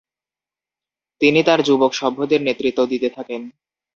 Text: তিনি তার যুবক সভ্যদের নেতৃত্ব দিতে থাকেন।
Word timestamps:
তিনি 1.21 1.39
তার 1.43 1.59
যুবক 1.67 1.91
সভ্যদের 1.93 2.41
নেতৃত্ব 2.41 2.79
দিতে 2.85 3.07
থাকেন। 3.09 3.41